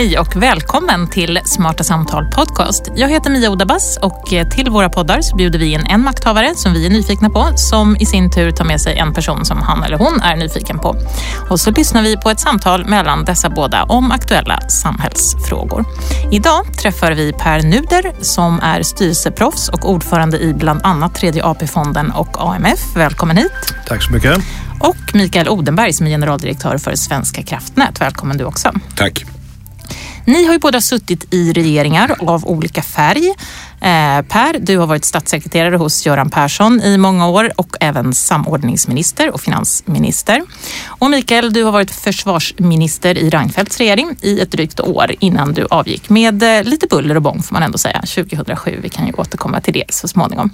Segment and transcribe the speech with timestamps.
[0.00, 2.90] Hej och välkommen till Smarta Samtal Podcast.
[2.96, 6.72] Jag heter Mia Odabas och till våra poddar så bjuder vi in en makthavare som
[6.72, 9.82] vi är nyfikna på som i sin tur tar med sig en person som han
[9.82, 10.96] eller hon är nyfiken på.
[11.50, 15.84] Och så lyssnar vi på ett samtal mellan dessa båda om aktuella samhällsfrågor.
[16.30, 22.10] Idag träffar vi Per Nuder som är styrelseproffs och ordförande i bland annat Tredje AP-fonden
[22.10, 22.96] och AMF.
[22.96, 23.74] Välkommen hit.
[23.86, 24.38] Tack så mycket.
[24.78, 28.00] Och Mikael Odenberg som är generaldirektör för Svenska kraftnät.
[28.00, 28.72] Välkommen du också.
[28.96, 29.24] Tack.
[30.30, 33.34] Ni har ju båda suttit i regeringar av olika färg.
[33.80, 39.30] Eh, per, du har varit statssekreterare hos Göran Persson i många år och även samordningsminister
[39.30, 40.42] och finansminister.
[40.86, 45.66] Och Mikael, du har varit försvarsminister i Reinfeldts regering i ett drygt år innan du
[45.70, 48.78] avgick med eh, lite buller och bång får man ändå säga, 2007.
[48.82, 50.50] Vi kan ju återkomma till det så småningom.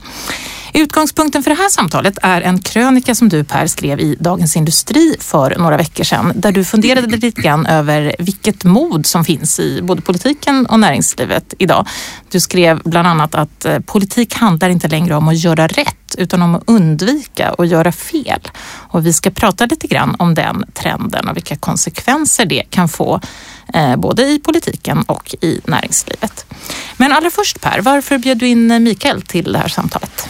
[0.75, 5.17] Utgångspunkten för det här samtalet är en krönika som du Per skrev i Dagens Industri
[5.21, 9.83] för några veckor sedan där du funderade lite grann över vilket mod som finns i
[9.83, 11.87] både politiken och näringslivet idag.
[12.31, 16.43] Du skrev bland annat att eh, politik handlar inte längre om att göra rätt utan
[16.43, 18.41] om att undvika och göra fel.
[18.67, 23.21] Och vi ska prata lite grann om den trenden och vilka konsekvenser det kan få
[23.75, 26.47] eh, både i politiken och i näringslivet.
[26.97, 30.29] Men allra först Per, varför bjöd du in eh, Mikael till det här samtalet?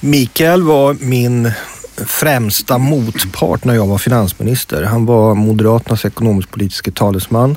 [0.00, 1.52] Mikael var min
[1.96, 4.82] främsta motpart när jag var finansminister.
[4.82, 7.56] Han var Moderaternas ekonomisk-politiska talesman.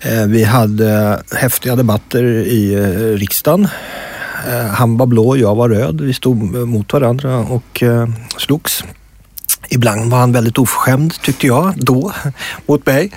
[0.00, 3.68] Eh, vi hade häftiga debatter i eh, riksdagen.
[4.48, 6.00] Eh, han var blå, jag var röd.
[6.00, 7.82] Vi stod mot varandra och
[8.36, 8.84] slogs.
[9.70, 12.12] Ibland var han väldigt oförskämd tyckte jag då
[12.66, 13.10] mot mig.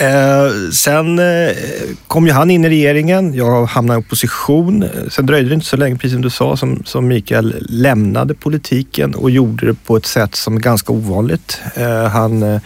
[0.00, 1.56] Eh, sen eh,
[2.06, 3.34] kom ju han in i regeringen.
[3.34, 4.88] Jag hamnade i opposition.
[5.10, 9.14] Sen dröjde det inte så länge, precis som du sa, som, som Mikael lämnade politiken
[9.14, 11.60] och gjorde det på ett sätt som är ganska ovanligt.
[11.74, 12.60] Eh, han eh,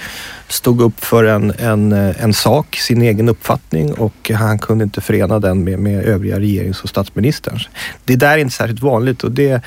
[0.49, 5.01] stod upp för en, en, eh, en sak, sin egen uppfattning och han kunde inte
[5.01, 7.69] förena den med, med övriga regerings och statsministerns.
[8.05, 9.63] Det där är inte särskilt vanligt och det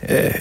[0.00, 0.34] eh,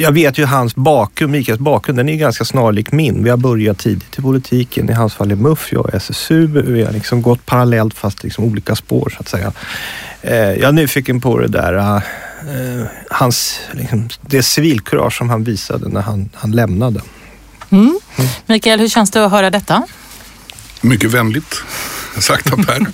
[0.00, 3.24] jag vet ju hans bakgrund, Mikaels bakgrund, den är ganska snarlik min.
[3.24, 4.90] Vi har börjat tidigt i politiken.
[4.90, 6.46] I hans fall är MUF, jag är SSU.
[6.46, 9.52] Vi har liksom gått parallellt fast liksom olika spår så att säga.
[10.22, 15.88] Eh, jag är nyfiken på det där, uh, hans, liksom, det civilkurage som han visade
[15.88, 17.00] när han, han lämnade.
[17.70, 17.84] Mm.
[17.84, 18.30] Mm.
[18.46, 19.82] Mikael, hur känns det att höra detta?
[20.80, 21.62] Mycket vänligt
[22.18, 22.86] sagt av Per.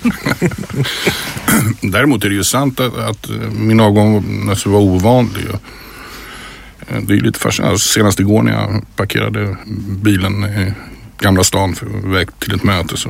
[1.90, 4.24] Däremot är det ju sant att, att min avgång
[4.66, 5.44] var ovanlig.
[6.88, 7.72] Eh, det är lite fascinerande.
[7.72, 9.56] Alltså, senast igår när jag parkerade
[10.02, 10.72] bilen i
[11.18, 13.08] Gamla stan för väg till ett möte så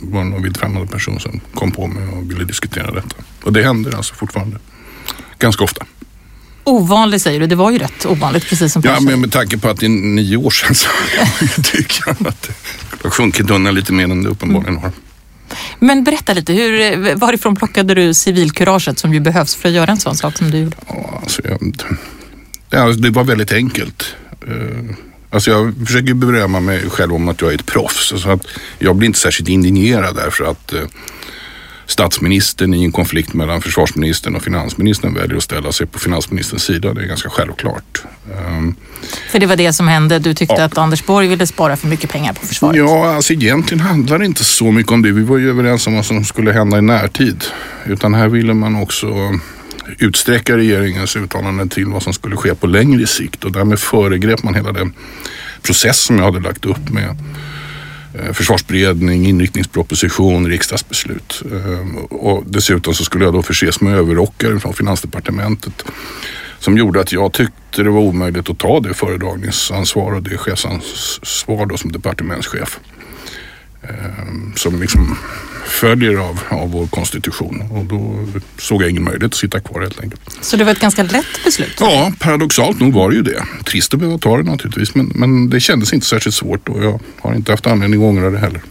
[0.00, 3.16] var det någon vildfrämmande person som kom på mig och ville diskutera detta.
[3.42, 4.56] Och det händer alltså fortfarande.
[5.38, 5.84] Ganska ofta.
[6.64, 9.68] Ovanligt säger du, det var ju rätt ovanligt precis som Ja, men med tanke på
[9.68, 10.88] att det är nio år sedan så
[11.62, 12.52] tycker jag att det
[13.02, 14.92] har sjunkit undan lite mer än det uppenbarligen har.
[15.78, 20.00] Men berätta lite, hur, varifrån plockade du civilkuraget som ju behövs för att göra en
[20.00, 20.76] sån sak som du gjorde?
[20.88, 21.76] Ja, alltså jag,
[22.72, 24.16] Ja, det var väldigt enkelt.
[24.48, 24.96] Eh,
[25.30, 28.12] alltså jag försöker berömma mig själv om att jag är ett proffs.
[28.22, 28.46] Så att
[28.78, 30.80] jag blir inte särskilt indignerad därför att eh,
[31.86, 36.94] statsministern i en konflikt mellan försvarsministern och finansministern väljer att ställa sig på finansministerns sida.
[36.94, 38.02] Det är ganska självklart.
[38.38, 38.74] Ehm,
[39.30, 40.18] för det var det som hände?
[40.18, 40.64] Du tyckte ja.
[40.64, 42.76] att Anders Borg ville spara för mycket pengar på försvaret?
[42.76, 45.12] Ja, alltså egentligen handlar det inte så mycket om det.
[45.12, 47.44] Vi var ju överens om vad som skulle hända i närtid.
[47.86, 49.38] Utan här ville man också
[49.98, 54.54] utsträcka regeringens uttalanden till vad som skulle ske på längre sikt och därmed föregrep man
[54.54, 54.92] hela den
[55.62, 57.16] process som jag hade lagt upp med
[58.14, 61.42] eh, försvarsberedning, inriktningsproposition, riksdagsbeslut.
[61.52, 65.84] Eh, och dessutom så skulle jag då förses med överrockare från finansdepartementet
[66.58, 71.66] som gjorde att jag tyckte det var omöjligt att ta det föredragningsansvar och det chefsansvar
[71.66, 72.80] då som departementschef.
[73.82, 75.16] Eh, som liksom
[75.66, 78.14] följer av, av vår konstitution och då
[78.58, 80.20] såg jag ingen möjlighet att sitta kvar helt enkelt.
[80.40, 81.76] Så det var ett ganska lätt beslut?
[81.80, 83.44] Ja, paradoxalt nog var det ju det.
[83.64, 87.00] Trist att behöva ta det naturligtvis men, men det kändes inte särskilt svårt och jag
[87.20, 88.62] har inte haft anledning att ångra det heller.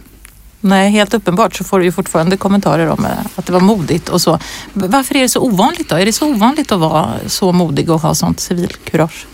[0.60, 4.08] Nej, helt uppenbart så får du ju fortfarande kommentarer om eh, att det var modigt
[4.08, 4.38] och så.
[4.72, 5.96] Varför är det så ovanligt då?
[5.96, 9.26] Är det så ovanligt att vara så modig och ha sånt civilkurage?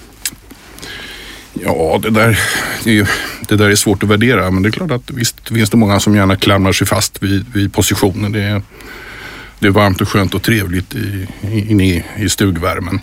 [1.65, 2.39] Ja, det där,
[3.49, 6.01] det där är svårt att värdera men det är klart att visst finns det många
[6.01, 8.33] som gärna klamrar sig fast vid, vid positionen.
[8.33, 8.63] Det är,
[9.59, 10.95] det är varmt och skönt och trevligt
[11.43, 13.01] inne i, i stugvärmen.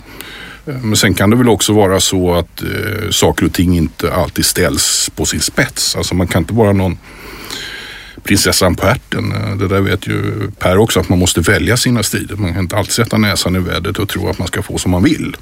[0.66, 4.12] Eh, men sen kan det väl också vara så att eh, saker och ting inte
[4.14, 5.96] alltid ställs på sin spets.
[5.96, 6.98] Alltså man kan inte vara någon
[8.22, 9.32] prinsessan på ärten.
[9.32, 12.36] Eh, det där vet ju Per också att man måste välja sina strider.
[12.36, 14.90] Man kan inte alltid sätta näsan i vädret och tro att man ska få som
[14.90, 15.36] man vill.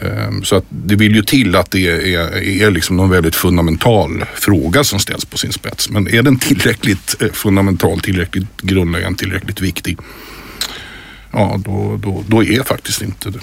[0.00, 4.24] Ehm, så att det vill ju till att det är, är liksom någon väldigt fundamental
[4.34, 5.90] fråga som ställs på sin spets.
[5.90, 9.98] Men är den tillräckligt eh, fundamental, tillräckligt grundläggande, tillräckligt viktig?
[11.32, 13.38] Ja, då, då, då är faktiskt inte det,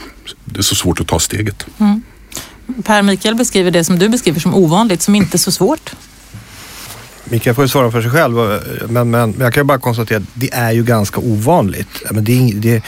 [0.46, 1.66] det är så svårt att ta steget.
[1.78, 2.02] Mm.
[2.84, 5.96] Per Mikael beskriver det som du beskriver som ovanligt, som inte så svårt.
[7.24, 8.36] Mikael får ju svara för sig själv,
[8.90, 12.04] men, men, jag kan ju bara konstatera att det är ju ganska ovanligt.
[12.12, 12.84] Men det är, det,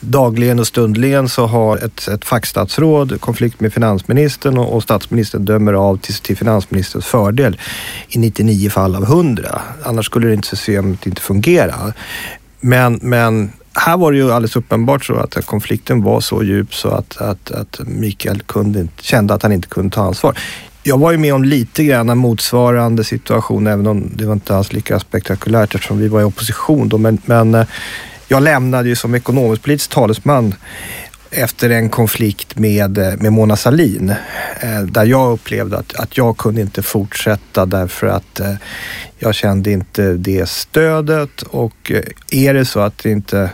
[0.00, 5.72] dagligen och stundligen så har ett, ett fackstatsråd konflikt med finansministern och, och statsministern dömer
[5.72, 7.60] av till, till finansministerns fördel
[8.08, 9.60] i 99 fall av 100.
[9.84, 11.74] Annars skulle det inte systemet inte fungera.
[12.60, 16.88] Men, men här var det ju alldeles uppenbart så att konflikten var så djup så
[16.88, 20.38] att, att, att Mikael kunde, kände att han inte kunde ta ansvar.
[20.82, 24.72] Jag var ju med om lite grann motsvarande situation, även om det var inte alls
[24.72, 26.98] lika spektakulärt eftersom vi var i opposition då.
[26.98, 27.66] Men, men eh,
[28.28, 30.54] jag lämnade ju som ekonomisk-politisk talesman
[31.30, 34.14] efter en konflikt med, eh, med Mona Sahlin
[34.60, 38.54] eh, där jag upplevde att, att jag kunde inte fortsätta därför att eh,
[39.18, 41.42] jag kände inte det stödet.
[41.42, 41.92] Och
[42.30, 43.50] är det så att inte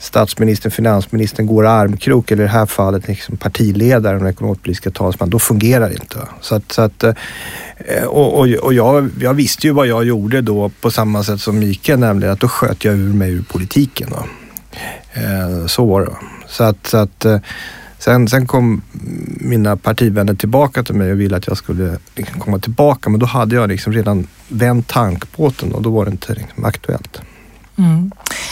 [0.00, 5.38] statsministern, finansministern går armkrok eller i det här fallet liksom partiledaren och ekonomisk-politiska talesman, då
[5.38, 6.18] fungerar det inte.
[6.40, 7.14] Så att, så att, eh,
[8.06, 11.58] och, och, och jag, jag, visste ju vad jag gjorde då på samma sätt som
[11.58, 14.08] Mikael, nämligen att då sköt jag ur mig ur politiken.
[14.10, 14.24] Då.
[15.20, 16.16] Eh, så var det.
[16.46, 17.38] Så att, så att eh,
[17.98, 18.82] sen, sen kom
[19.40, 23.10] mina partivänner tillbaka till mig och ville att jag skulle liksom komma tillbaka.
[23.10, 27.20] Men då hade jag liksom redan vänt tankbåten och då var det inte liksom aktuellt.
[27.78, 28.10] Mm.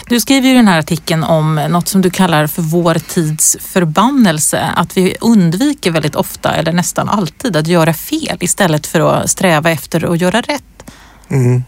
[0.08, 4.60] Du skriver i den här artikeln om något som du kallar för vår tids förbannelse.
[4.76, 9.70] Att vi undviker väldigt ofta, eller nästan alltid, att göra fel istället för att sträva
[9.70, 10.92] efter att göra rätt.
[11.28, 11.62] Mm.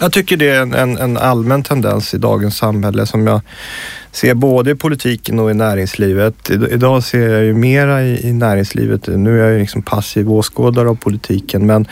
[0.00, 3.40] Jag tycker det är en, en, en, allmän tendens i dagens samhälle som jag
[4.12, 6.50] ser både i politiken och i näringslivet.
[6.50, 9.06] Idag ser jag ju mera i, i näringslivet.
[9.06, 11.86] Nu är jag ju liksom passiv åskådare av politiken men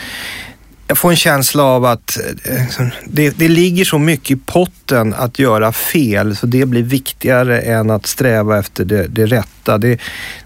[0.88, 5.14] jag får en känsla av att eh, liksom, det, det ligger så mycket i potten
[5.14, 9.79] att göra fel så det blir viktigare än att sträva efter det, det rätta.
[9.79, 10.00] Det,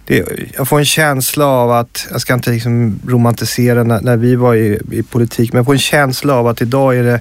[0.04, 0.24] det,
[0.56, 4.54] jag får en känsla av att, jag ska inte liksom romantisera när, när vi var
[4.54, 7.20] i, i politik, men jag får en känsla av att idag är det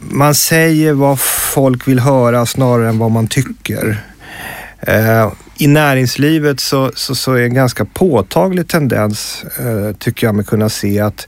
[0.00, 4.04] man säger vad folk vill höra snarare än vad man tycker.
[4.80, 10.44] Eh, I näringslivet så, så, så, är en ganska påtaglig tendens, eh, tycker jag mig
[10.44, 11.26] kunna se, att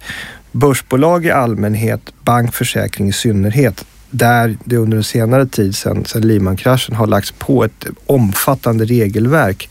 [0.54, 6.96] börsbolag i allmänhet, bankförsäkring i synnerhet, där det under en senare tid sedan, sedan Lehman-kraschen
[6.96, 9.68] har lagts på ett omfattande regelverk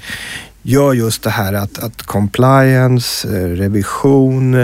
[0.63, 4.55] gör just det här att, att compliance, eh, revision,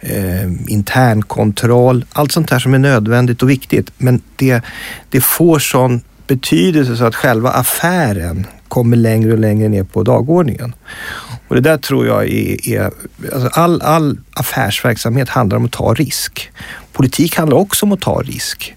[0.00, 3.92] eh, internkontroll, allt sånt här som är nödvändigt och viktigt.
[3.98, 4.62] Men det,
[5.10, 10.74] det får sån betydelse så att själva affären kommer längre och längre ner på dagordningen.
[11.48, 12.90] Och det där tror jag är, är
[13.32, 16.50] alltså all, all affärsverksamhet handlar om att ta risk.
[16.92, 18.74] Politik handlar också om att ta risk.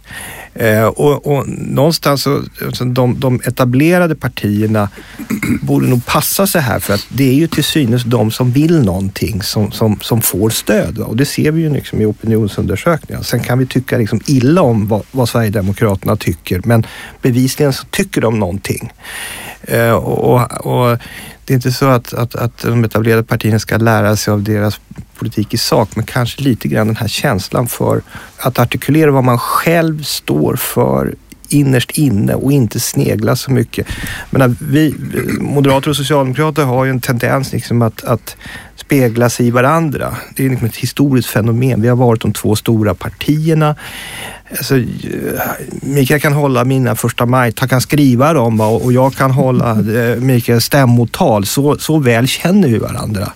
[0.55, 4.89] Eh, och, och, någonstans så, alltså, de, de, etablerade partierna
[5.61, 8.81] borde nog passa sig här för att det är ju till synes de som vill
[8.81, 10.99] någonting som, som, som får stöd.
[10.99, 13.21] Och det ser vi ju liksom i opinionsundersökningar.
[13.21, 16.85] Sen kan vi tycka liksom illa om vad, vad Sverigedemokraterna tycker men
[17.21, 18.91] bevisligen så tycker de någonting.
[19.61, 20.97] Eh, och, och,
[21.45, 24.79] det är inte så att, att, att de etablerade partierna ska lära sig av deras
[25.17, 28.01] politik i sak, men kanske lite grann den här känslan för
[28.37, 31.15] att artikulera vad man själv står för
[31.53, 33.87] innerst inne och inte snegla så mycket.
[34.29, 34.95] Men vi
[35.39, 38.37] moderater och socialdemokrater har ju en tendens liksom att, att
[38.75, 40.15] spegla sig i varandra.
[40.35, 41.81] Det är liksom ett historiskt fenomen.
[41.81, 43.75] Vi har varit de två stora partierna.
[44.49, 44.75] Alltså,
[45.81, 50.19] Mikael kan hålla mina första maj, han kan skriva dem och jag kan hålla eh,
[50.19, 51.45] Mikaels stämmotal.
[51.45, 53.31] Så, så väl känner vi varandra.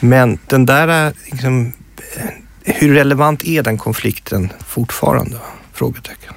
[0.00, 1.72] Men den där, liksom,
[2.16, 2.22] eh,
[2.62, 5.36] hur relevant är den konflikten fortfarande?
[5.72, 6.32] Frågetecken.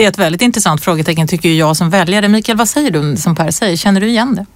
[0.00, 2.28] Det är ett väldigt intressant frågetecken tycker jag som väljare.
[2.28, 3.76] Mikael, vad säger du som Per säger?
[3.76, 4.46] Känner du igen det?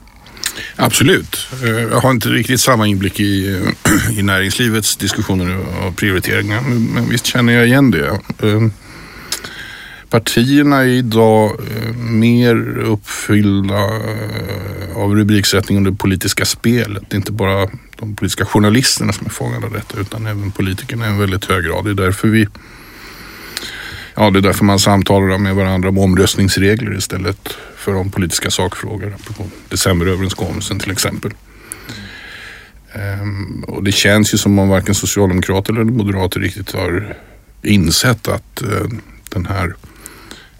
[0.76, 1.48] Absolut.
[1.62, 3.62] Eh, jag har inte riktigt samma inblick i,
[4.10, 6.60] eh, i näringslivets diskussioner och prioriteringar.
[6.94, 8.06] Men visst känner jag igen det.
[8.08, 8.68] Eh,
[10.10, 11.60] partierna är idag
[11.96, 13.90] mer uppfyllda
[14.96, 17.02] av rubriksättning under politiska spelet.
[17.08, 21.06] Det är inte bara de politiska journalisterna som är fångade av detta utan även politikerna
[21.06, 21.84] i en väldigt hög grad.
[21.84, 22.48] Det är därför vi
[24.16, 29.14] Ja, det är därför man samtalar med varandra om omröstningsregler istället för om politiska sakfrågor.
[29.14, 31.30] Apropå decemberöverenskommelsen till exempel.
[33.23, 37.16] Um, och det känns ju som om varken socialdemokrater eller moderater riktigt har
[37.62, 39.75] insett att uh, den här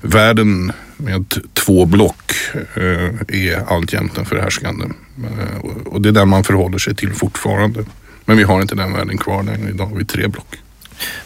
[0.01, 2.33] världen med två block
[2.75, 4.87] eh, är alltjämt den förhärskande.
[5.25, 7.85] Eh, och det är den man förhåller sig till fortfarande.
[8.25, 9.71] Men vi har inte den världen kvar längre.
[9.71, 10.57] Idag har vi tre block.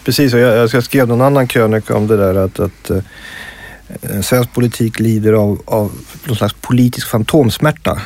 [0.05, 4.53] Precis, och jag, jag skrev någon annan krönika om det där att, att eh, svensk
[4.53, 5.93] politik lider av, av
[6.25, 8.01] någon slags politisk fantomsmärta.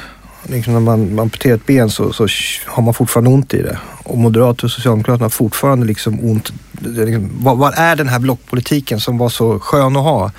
[0.47, 2.27] Liksom när man, man amputerar ett ben så, så
[2.67, 3.79] har man fortfarande ont i det.
[4.05, 6.53] Och Moderaterna och Socialdemokraterna har fortfarande liksom ont.
[6.81, 10.31] Liksom, vad, vad, är den här blockpolitiken som var så skön att ha?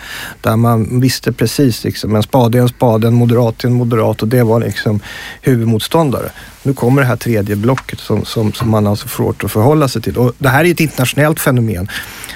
[0.42, 4.22] Där man visste precis, liksom, en spade är en spade, en moderat är en moderat
[4.22, 5.00] och det var liksom
[5.42, 6.30] huvudmotståndare.
[6.64, 10.02] Nu kommer det här tredje blocket som, som, som man alltså får att förhålla sig
[10.02, 10.18] till.
[10.18, 11.88] Och det här är ett internationellt fenomen.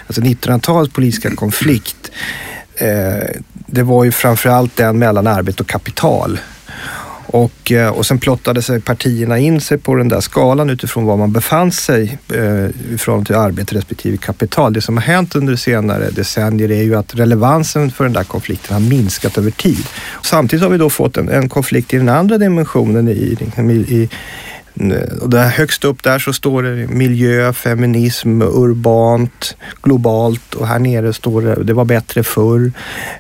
[0.08, 2.12] Alltså 1900-talets politiska konflikt
[2.76, 6.40] eh, det var ju framförallt den mellan arbete och kapital.
[7.30, 11.18] Och, eh, och sen plottade sig partierna in sig på den där skalan utifrån var
[11.18, 14.74] man befann sig eh, ifrån till arbete respektive kapital.
[14.74, 18.74] Det som har hänt under senare decennier är ju att relevansen för den där konflikten
[18.74, 19.86] har minskat över tid.
[20.24, 24.10] Samtidigt har vi då fått en, en konflikt i den andra dimensionen i, i, i
[24.80, 30.80] Eh, och där högst upp där så står det miljö, feminism, urbant, globalt och här
[30.80, 32.72] nere står det det var bättre förr,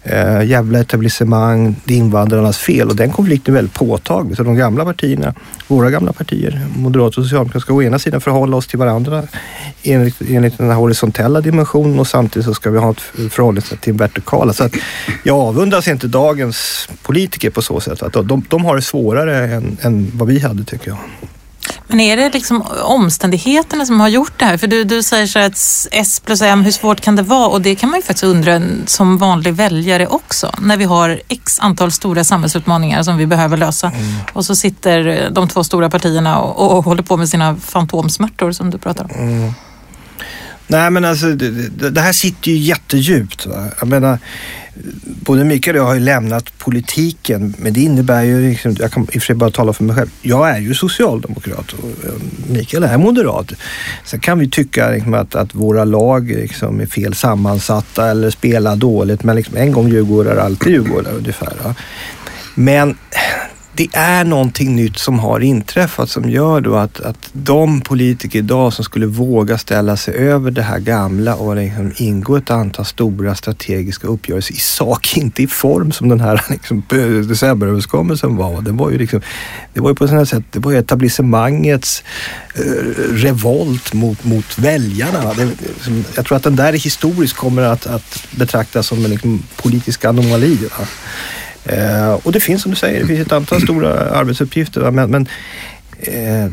[0.03, 4.37] eh, jävla etablissemang, det är invandrarnas fel och den konflikten är väldigt påtaglig.
[4.37, 5.33] Så de gamla partierna,
[5.67, 9.23] våra gamla partier, Moderaterna och Socialdemokraterna ska å ena sidan förhålla oss till varandra
[9.83, 13.93] enligt, enligt den här horisontella dimensionen och samtidigt så ska vi ha ett förhållningssätt till
[13.93, 14.53] vertikala.
[14.53, 14.73] Så att
[15.23, 18.03] jag avundas inte dagens politiker på så sätt.
[18.03, 20.97] Att de, de har det svårare än, än vad vi hade tycker jag.
[21.87, 24.57] Men är det liksom omständigheterna som har gjort det här?
[24.57, 27.47] För du, du säger så att S plus M, hur svårt kan det vara?
[27.47, 30.51] Och det kan man ju faktiskt undra som vanlig väljare också.
[30.61, 33.87] När vi har x antal stora samhällsutmaningar som vi behöver lösa.
[33.87, 34.05] Mm.
[34.33, 38.69] Och så sitter de två stora partierna och, och, håller på med sina fantomsmärtor som
[38.69, 39.09] du pratar om.
[39.11, 39.53] Mm.
[40.67, 43.45] Nej men alltså det, det, här sitter ju jättedjupt.
[43.45, 43.65] Va?
[43.79, 44.19] Jag menar,
[45.03, 49.03] både Mikael och jag har ju lämnat politiken, men det innebär ju, liksom, jag kan
[49.03, 51.89] i och för sig bara tala för mig själv, jag är ju socialdemokrat och
[52.49, 53.51] Mikael är moderat.
[54.05, 58.75] Sen kan vi tycka liksom, att, att våra lag liksom, är fel sammansatta eller spelar
[58.75, 61.53] dåligt, men liksom, en gång djurgårdare, alltid djurgårdare ungefär.
[61.63, 61.75] Va?
[62.55, 62.95] Men
[63.77, 68.73] det är någonting nytt som har inträffat som gör då att, att de politiker idag
[68.73, 73.35] som skulle våga ställa sig över det här gamla och liksom ingå ett antal stora
[73.35, 76.83] strategiska uppgörelser i sak, inte i form som den här liksom,
[77.27, 78.61] decemberöverenskommelsen var.
[78.61, 79.21] Det var ju, liksom,
[79.73, 82.03] det var ju på sådant sätt, det var ju etablissemangets
[82.55, 82.61] eh,
[83.11, 85.33] revolt mot, mot väljarna.
[85.33, 89.43] Det, liksom, jag tror att den där historiskt kommer att, att betraktas som en liksom,
[89.55, 90.55] politisk anomali.
[90.55, 90.87] Va?
[91.69, 94.91] Eh, och det finns som du säger, det finns ett antal stora arbetsuppgifter.
[94.91, 95.27] Men, men
[95.99, 96.51] eh,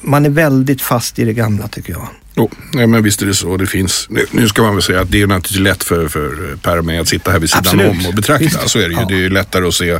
[0.00, 2.08] man är väldigt fast i det gamla tycker jag.
[2.36, 3.56] Oh, nej, men visst är det så.
[3.56, 6.78] Det finns, nu ska man väl säga att det är naturligtvis lätt för, för Per
[6.78, 7.90] och mig att sitta här vid sidan Absolut.
[7.90, 8.44] om och betrakta.
[8.44, 8.68] Visst.
[8.68, 9.00] Så är det ju.
[9.00, 9.06] Ja.
[9.08, 9.98] Det är lättare att se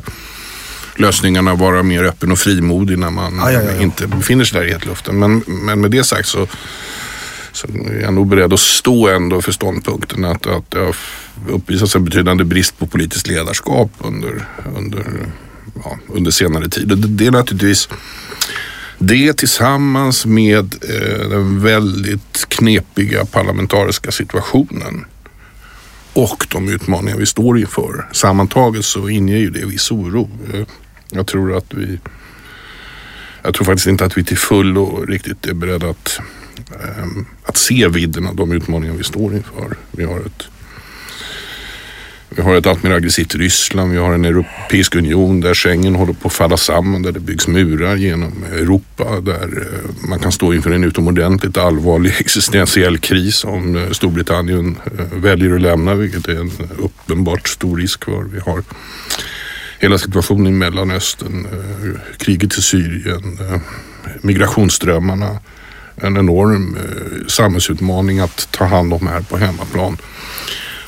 [0.97, 4.73] lösningarna vara mer öppen och frimodig när man ja, ja, inte befinner sig där i
[4.73, 5.19] hetluften.
[5.19, 6.47] Men, men med det sagt så
[7.59, 10.97] så är jag nog beredd att stå ändå för ståndpunkten att, att det har
[11.49, 15.05] uppvisats en betydande brist på politiskt ledarskap under, under,
[15.85, 16.93] ja, under senare tid.
[16.93, 17.89] Och det, det är naturligtvis
[18.99, 25.05] det tillsammans med eh, den väldigt knepiga parlamentariska situationen
[26.13, 28.09] och de utmaningar vi står inför.
[28.13, 30.31] Sammantaget så inger ju det viss oro.
[30.55, 30.67] Eh,
[31.11, 31.99] jag tror att vi
[33.43, 36.21] jag tror faktiskt inte att vi till fullo riktigt är beredda att
[36.71, 39.77] Ehm, att se vidden av de utmaningar vi står inför.
[39.91, 40.49] Vi har ett
[42.31, 46.13] vi har ett allt mer aggressivt Ryssland, vi har en europeisk union där Schengen håller
[46.13, 50.55] på att falla samman, där det byggs murar genom Europa, där eh, man kan stå
[50.55, 56.41] inför en utomordentligt allvarlig existentiell kris om eh, Storbritannien eh, väljer att lämna, vilket är
[56.41, 58.23] en uppenbart stor risk för.
[58.23, 58.63] Vi har
[59.79, 61.47] hela situationen i Mellanöstern,
[62.19, 63.39] kriget i Syrien,
[64.23, 65.39] migrationsströmmarna,
[66.03, 69.97] en enorm eh, samhällsutmaning att ta hand om här på hemmaplan.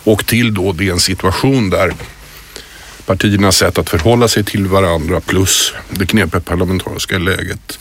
[0.04, 1.92] Och till då det är en situation där
[3.06, 7.78] partiernas sätt att förhålla sig till varandra plus det knepiga parlamentariska läget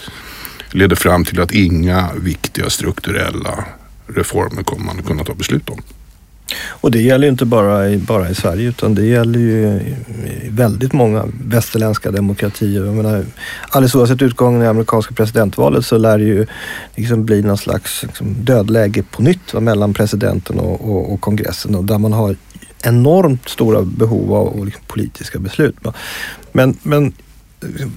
[0.71, 3.65] leder fram till att inga viktiga strukturella
[4.07, 5.81] reformer kommer man att kunna ta beslut om.
[6.55, 9.67] Och det gäller ju inte bara i, bara i Sverige utan det gäller ju
[10.43, 12.85] i väldigt många västerländska demokratier.
[12.85, 13.25] Jag menar,
[13.69, 16.45] alldeles oavsett utgången i amerikanska presidentvalet så lär det ju
[16.95, 21.75] liksom bli någon slags liksom, dödläge på nytt va, mellan presidenten och, och, och, kongressen
[21.75, 22.35] och där man har
[22.83, 25.75] enormt stora behov av liksom, politiska beslut.
[25.81, 25.93] Va.
[26.51, 27.13] Men, men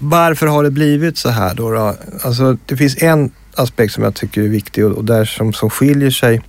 [0.01, 1.71] varför har det blivit så här då?
[1.71, 1.97] då?
[2.23, 5.71] Alltså, det finns en aspekt som jag tycker är viktig och, och där som, som
[5.71, 6.43] skiljer sig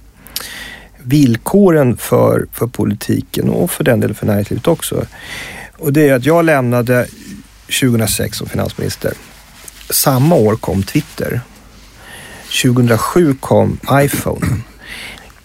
[1.04, 5.06] villkoren för, för politiken och för den delen för näringslivet också.
[5.78, 7.08] Och det är att jag lämnade
[7.82, 9.14] 2006 som finansminister.
[9.90, 11.42] Samma år kom Twitter.
[12.64, 14.48] 2007 kom iPhone.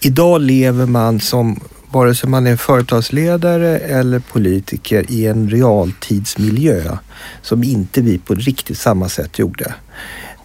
[0.01, 1.61] Idag lever man som,
[1.91, 6.97] vare sig man är företagsledare eller politiker, i en realtidsmiljö
[7.43, 9.75] som inte vi på riktigt samma sätt gjorde.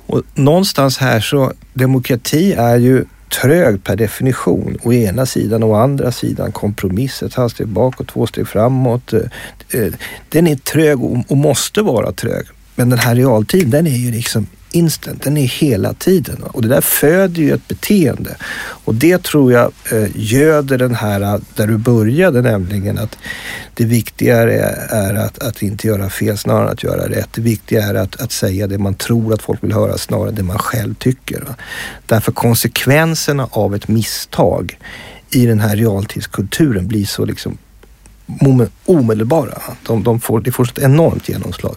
[0.05, 3.05] Och någonstans här så, demokrati är ju
[3.41, 4.77] trög per definition.
[4.83, 9.13] Å ena sidan och å andra sidan kompromiss, ett halvsteg bakåt, två steg framåt.
[9.13, 9.19] Eh,
[9.69, 9.93] eh,
[10.29, 12.45] den är trög och måste vara trög.
[12.75, 16.43] Men den här realtiden, den är ju liksom instant, den är hela tiden.
[16.43, 18.35] Och det där föder ju ett beteende.
[18.85, 23.17] Och det tror jag eh, göder den här, eh, där du började nämligen att
[23.73, 27.29] det viktiga är att, att inte göra fel snarare än att göra rätt.
[27.31, 30.35] Det viktiga är att, att säga det man tror att folk vill höra snarare än
[30.35, 31.43] det man själv tycker.
[32.05, 34.77] Därför konsekvenserna av ett misstag
[35.29, 37.57] i den här realtidskulturen blir så liksom
[38.85, 39.61] omedelbara.
[39.87, 41.75] De, de får, det får ett enormt genomslag.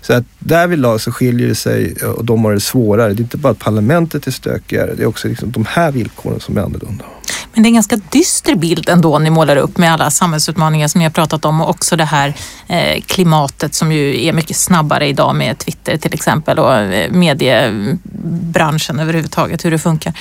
[0.00, 3.12] Så att därvidlag så skiljer det sig och de har det svårare.
[3.12, 6.40] Det är inte bara att parlamentet är stökigare, det är också liksom de här villkoren
[6.40, 7.04] som är annorlunda.
[7.54, 10.98] Men det är en ganska dyster bild ändå ni målar upp med alla samhällsutmaningar som
[10.98, 12.34] ni har pratat om och också det här
[12.66, 19.00] eh, klimatet som ju är mycket snabbare idag med Twitter till exempel och eh, mediebranschen
[19.00, 20.12] överhuvudtaget, hur det funkar.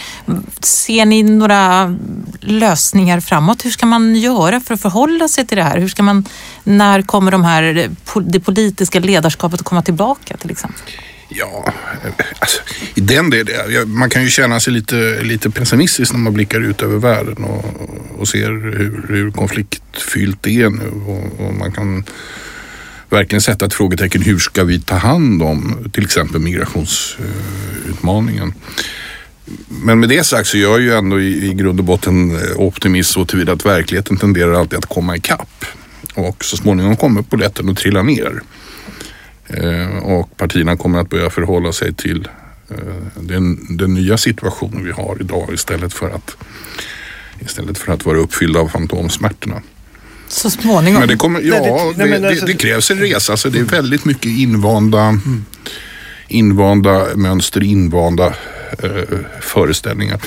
[0.60, 1.96] Ser ni några
[2.40, 3.66] lösningar framåt?
[3.66, 5.78] Hur ska man göra för att förhålla sig till det här?
[5.78, 6.26] Hur ska man,
[6.64, 10.82] när kommer de här, eh, det politiska ledarskapet att komma tillbaka till exempel?
[11.34, 11.74] Ja,
[12.40, 12.62] alltså,
[12.96, 13.92] i den delen.
[13.92, 17.66] Man kan ju känna sig lite, lite pessimistisk när man blickar ut över världen och,
[18.18, 20.92] och ser hur, hur konfliktfyllt det är nu.
[21.08, 22.04] Och, och, man kan
[23.10, 24.22] verkligen sätta ett frågetecken.
[24.22, 28.54] Hur ska vi ta hand om till exempel migrationsutmaningen?
[29.68, 33.12] Men med det sagt så är jag ju ändå i, i grund och botten optimist
[33.12, 35.66] så tillvida att verkligheten tenderar alltid att komma ikapp.
[36.14, 38.42] Och så småningom kommer polletten att trilla ner.
[39.54, 42.28] Eh, och partierna kommer att börja förhålla sig till
[42.70, 42.76] eh,
[43.16, 46.36] den, den nya situationen vi har idag istället för att,
[47.40, 49.62] istället för att vara uppfyllda av fantomsmärtorna.
[50.28, 51.00] Så småningom?
[51.00, 53.34] Men det, kommer, ja, det, det, alltså- det, krävs en resa.
[53.34, 55.20] Alltså det är väldigt mycket invanda,
[56.28, 58.34] invanda mönster, invanda
[58.84, 60.20] eh, föreställningar.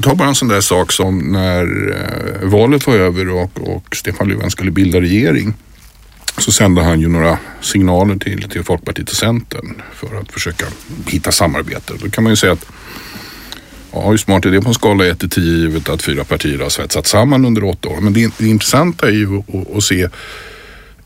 [0.00, 4.28] Ta bara en sån där sak som när eh, valet var över och, och Stefan
[4.28, 5.54] Löfven skulle bilda regering
[6.38, 10.66] så sände han ju några signaler till, till Folkpartiet och Centern för att försöka
[11.06, 11.92] hitta samarbete.
[12.02, 12.66] Då kan man ju säga att
[13.92, 16.58] ja, hur smart är det på en skala 1 till 10 givet att fyra partier
[16.58, 18.00] har svetsat samman under åtta år.
[18.00, 20.08] Men det, det intressanta är ju att, att se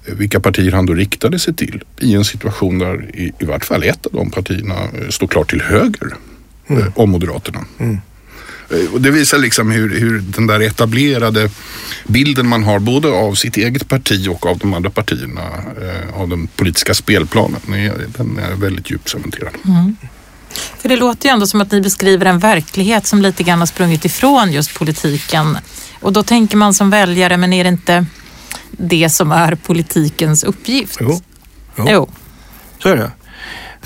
[0.07, 3.83] vilka partier han då riktade sig till i en situation där i, i vart fall
[3.83, 4.75] ett av de partierna
[5.11, 6.17] står klart till höger
[6.67, 6.83] mm.
[6.83, 7.65] eh, om Moderaterna.
[7.79, 7.99] Mm.
[8.71, 11.51] Eh, och det visar liksom hur, hur den där etablerade
[12.07, 15.43] bilden man har både av sitt eget parti och av de andra partierna
[15.83, 17.61] eh, av den politiska spelplanen.
[18.17, 19.53] Den är väldigt djupt cementerad.
[19.65, 19.97] Mm.
[20.79, 23.67] För det låter ju ändå som att ni beskriver en verklighet som lite grann har
[23.67, 25.59] sprungit ifrån just politiken.
[26.01, 28.07] Och då tänker man som väljare, men är det inte
[28.71, 30.97] det som är politikens uppgift?
[31.01, 31.21] Jo.
[31.77, 31.87] jo.
[31.89, 32.09] jo.
[32.83, 33.11] Så är det.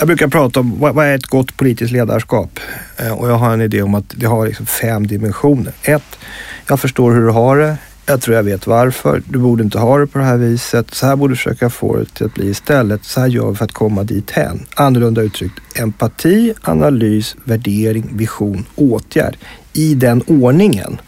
[0.03, 2.61] Jag brukar prata om vad, är ett gott politiskt ledarskap?
[2.97, 5.73] Eh, och jag har en idé om att det har liksom fem dimensioner.
[5.83, 6.19] Ett,
[6.69, 7.77] jag förstår hur du har det.
[8.07, 9.23] Jag tror jag vet varför.
[9.27, 10.95] Du borde inte ha det på det här viset.
[10.95, 13.05] Så här borde du försöka få det till att bli istället.
[13.05, 14.67] Så här gör vi för att komma dit hen.
[14.75, 19.37] Annorlunda uttryckt, empati, analys, värdering, vision, åtgärd.
[19.73, 21.01] I den ordningen.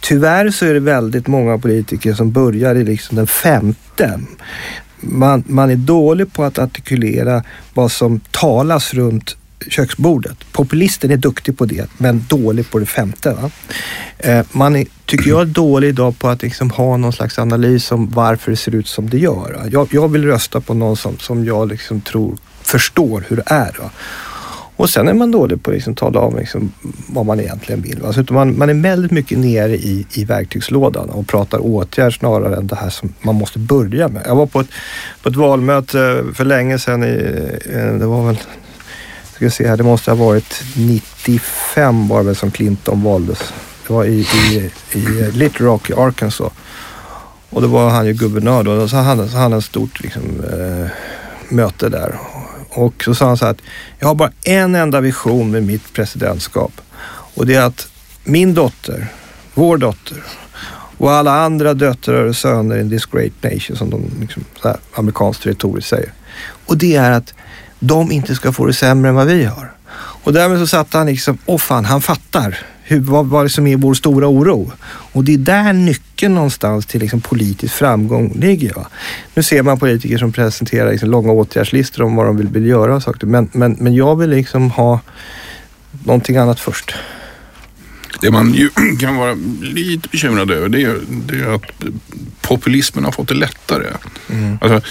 [0.00, 4.20] Tyvärr så är det väldigt många politiker som börjar i liksom den femte
[5.00, 9.36] man, man är dålig på att artikulera vad som talas runt
[9.68, 10.36] köksbordet.
[10.52, 13.36] Populisten är duktig på det, men dålig på det femte.
[13.42, 13.50] Va?
[14.18, 17.92] Eh, man är, tycker jag, är dålig idag på att liksom ha någon slags analys
[17.92, 19.68] om varför det ser ut som det gör.
[19.72, 23.76] Jag, jag vill rösta på någon som, som jag liksom tror förstår hur det är.
[23.78, 23.90] Va?
[24.80, 26.72] Och sen är man dålig på att liksom tala om liksom
[27.06, 28.04] vad man egentligen vill.
[28.04, 32.66] Alltså man, man är väldigt mycket nere i, i verktygslådan och pratar åtgärd snarare än
[32.66, 34.22] det här som man måste börja med.
[34.26, 34.68] Jag var på ett,
[35.22, 37.04] på ett valmöte för länge sedan.
[37.04, 38.38] I, eh, det var väl,
[39.34, 43.52] ska se här, det måste ha varit 95 var det väl som Clinton valdes.
[43.86, 46.52] Det var i, i, i Little Rock i Arkansas.
[47.50, 48.72] Och då var han ju guvernör då.
[48.72, 50.90] Och så hade han ett stort liksom, eh,
[51.48, 52.14] möte där.
[52.70, 53.62] Och så sa han så här att
[53.98, 56.72] jag har bara en enda vision med mitt presidentskap
[57.34, 57.88] och det är att
[58.24, 59.06] min dotter,
[59.54, 60.22] vår dotter
[61.00, 64.76] och alla andra döttrar och söner in this great nation som de liksom, så här,
[64.94, 66.12] amerikanskt retoriskt säger.
[66.66, 67.34] Och det är att
[67.78, 69.72] de inte ska få det sämre än vad vi har.
[70.22, 72.58] Och därmed så satte han liksom, åh fan, han fattar
[72.90, 74.72] hur, vad, vad som är vår stora oro.
[74.88, 78.74] Och det är där nyckeln någonstans till liksom politisk framgång ligger.
[78.74, 78.86] Va?
[79.34, 82.94] Nu ser man politiker som presenterar liksom långa åtgärdslistor om vad de vill, vill göra
[82.94, 83.26] och saker.
[83.26, 85.00] Men, men, men jag vill liksom ha
[86.04, 86.94] någonting annat först.
[88.20, 91.62] Det man ju kan vara lite bekymrad över det är, det är att
[92.40, 93.86] populismen har fått det lättare.
[94.30, 94.58] Mm.
[94.60, 94.90] Alltså,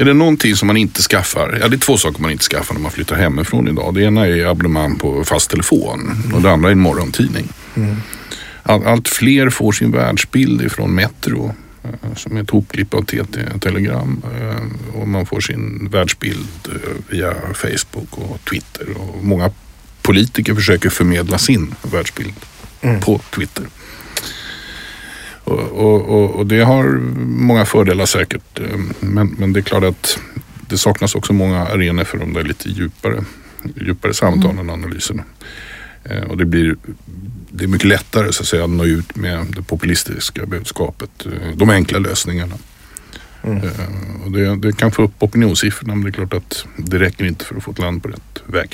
[0.00, 1.58] är det någonting som man inte skaffar?
[1.60, 3.94] Ja, det är två saker man inte skaffar när man flyttar hemifrån idag.
[3.94, 7.48] Det ena är abonnemang på fast telefon och det andra är en morgontidning.
[7.74, 7.96] Mm.
[8.62, 14.22] All, allt fler får sin världsbild ifrån Metro eh, som är ett hopklipp av TT-telegram
[14.40, 16.74] eh, och man får sin världsbild eh,
[17.08, 19.50] via Facebook och Twitter och många
[20.02, 22.34] politiker försöker förmedla sin världsbild
[22.80, 23.00] mm.
[23.00, 23.64] på Twitter.
[25.50, 26.84] Och, och, och, det har
[27.24, 28.60] många fördelar säkert.
[28.60, 30.18] Eh, men, men det är klart att
[30.68, 33.24] det saknas också många arenor för de där lite djupare,
[33.76, 35.24] djupare samtalen och analyserna.
[36.04, 36.76] Eh, och det blir
[37.50, 41.26] det är mycket lättare så att säga att nå ut med det populistiska budskapet.
[41.26, 42.54] Eh, de enkla lösningarna.
[43.42, 43.60] Mm.
[44.24, 47.44] Och det, det, kan få upp opinionssiffrorna men det är klart att det räcker inte
[47.44, 48.70] för att få ett land på rätt väg.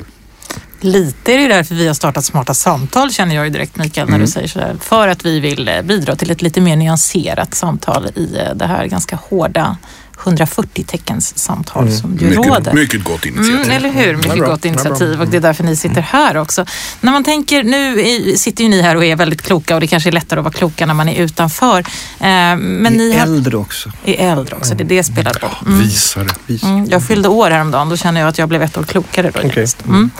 [0.80, 4.14] Lite är det därför vi har startat Smarta samtal känner jag ju direkt Mikael när
[4.14, 4.26] mm.
[4.26, 4.76] du säger sådär.
[4.80, 8.66] För att vi vill eh, bidra till ett lite mer nyanserat samtal i eh, det
[8.66, 9.76] här ganska hårda
[10.22, 11.98] 140 teckens samtal mm.
[11.98, 12.72] som ju mycket, råder.
[12.72, 13.56] Mycket gott initiativ.
[13.56, 16.66] Mm, eller hur, mycket gott initiativ och det är därför ni sitter här också.
[17.00, 20.10] När man tänker, nu sitter ju ni här och är väldigt kloka och det kanske
[20.10, 21.78] är lättare att vara kloka när man är utanför.
[21.78, 21.86] Eh,
[22.18, 23.92] men är ni har, äldre också.
[24.04, 25.50] Är äldre också, det är det spelar roll.
[25.66, 25.78] Mm.
[25.78, 26.28] Visare.
[26.62, 29.30] Mm, jag fyllde år häromdagen, då känner jag att jag blev ett år klokare.
[29.30, 29.66] Då, okay.
[29.84, 30.10] mm.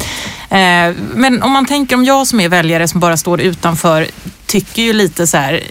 [0.50, 4.06] eh, men om man tänker om jag som är väljare som bara står utanför
[4.46, 5.62] tycker ju lite så här,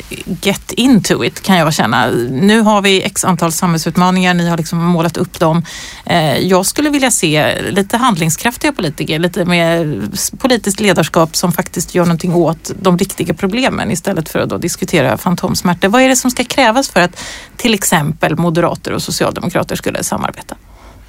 [0.41, 2.07] get into it kan jag känna.
[2.29, 5.65] Nu har vi x antal samhällsutmaningar, ni har liksom målat upp dem.
[6.05, 10.01] Eh, jag skulle vilja se lite handlingskraftiga politiker, lite mer
[10.38, 15.17] politiskt ledarskap som faktiskt gör någonting åt de riktiga problemen istället för att då diskutera
[15.17, 15.88] fantomsmärtor.
[15.88, 17.23] Vad är det som ska krävas för att
[17.57, 20.55] till exempel moderater och socialdemokrater skulle samarbeta?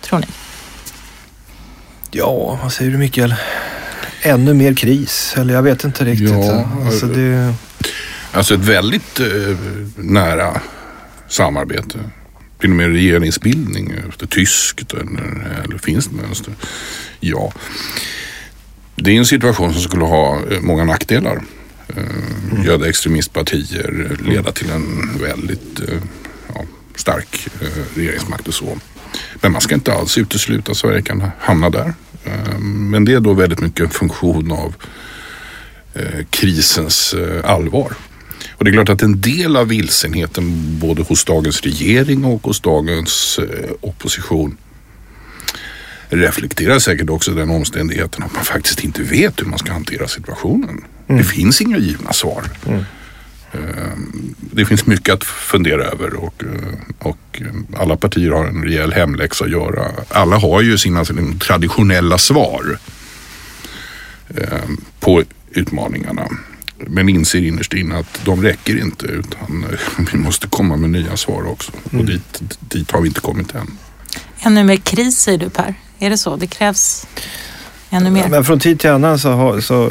[0.00, 0.26] Tror ni?
[2.10, 3.34] Ja, vad säger du Mikael?
[4.22, 5.34] Ännu mer kris.
[5.36, 6.30] Eller jag vet inte riktigt.
[6.30, 7.54] Ja, alltså, det...
[8.32, 9.56] alltså ett väldigt eh,
[9.96, 10.60] nära
[11.28, 11.98] samarbete.
[12.60, 16.54] Till och med regeringsbildning efter tyskt eller, eller finskt mönster.
[17.20, 17.52] Ja,
[18.96, 21.42] det är en situation som skulle ha eh, många nackdelar.
[21.88, 25.98] Eh, göda extremistpartier, leda till en väldigt eh,
[26.54, 26.62] ja,
[26.94, 27.48] stark
[27.94, 28.78] regeringsmakt och så.
[29.40, 31.94] Men man ska inte alls utesluta att Sverige kan hamna där.
[32.26, 34.74] Eh, men det är då väldigt mycket en funktion av
[35.94, 37.92] eh, krisens eh, allvar.
[38.50, 42.60] Och det är klart att en del av vilsenheten både hos dagens regering och hos
[42.60, 43.40] dagens
[43.80, 44.56] opposition
[46.08, 50.84] reflekterar säkert också den omständigheten att man faktiskt inte vet hur man ska hantera situationen.
[51.08, 51.22] Mm.
[51.22, 52.44] Det finns inga givna svar.
[52.66, 52.84] Mm.
[53.56, 57.42] Ehm, det finns mycket att fundera över och, eh, och
[57.76, 59.90] alla partier har en rejäl hemläxa att göra.
[60.08, 61.04] Alla har ju sina
[61.40, 62.78] traditionella svar
[64.28, 66.28] ehm, på utmaningarna.
[66.78, 69.66] Men inser innerst inne att de räcker inte utan
[70.12, 71.72] vi måste komma med nya svar också.
[71.90, 72.00] Mm.
[72.00, 73.78] Och dit, dit har vi inte kommit än.
[74.40, 75.74] Ännu mer kris säger du Per.
[75.98, 76.36] Är det så?
[76.36, 77.06] Det krävs
[77.90, 78.28] ännu mer?
[78.28, 79.90] Men från tid till annan så har, så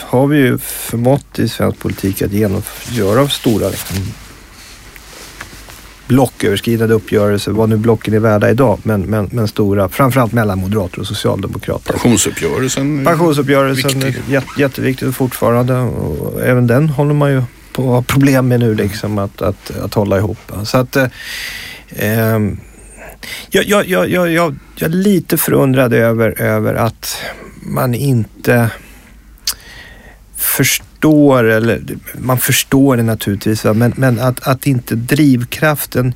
[0.00, 3.96] har vi ju förmått i svensk politik att genomföra stora liksom,
[6.06, 11.00] blocköverskridande uppgörelser, vad nu blocken är värda idag, men, men, men stora, framförallt mellan moderater
[11.00, 11.92] och socialdemokrater.
[11.92, 13.04] Pensionsuppgörelsen.
[13.04, 17.42] Pensionsuppgörelsen är jätte, jätteviktigt fortfarande och även den håller man ju
[17.72, 20.52] på att ha problem med nu liksom att, att, att hålla ihop.
[20.64, 21.06] Så att eh,
[21.96, 22.60] ehm,
[23.50, 27.16] jag, jag, jag, jag, jag är lite förundrad över, över att
[27.62, 28.70] man inte
[30.36, 31.82] förstår, eller
[32.18, 36.14] man förstår det naturligtvis, men, men att, att inte drivkraften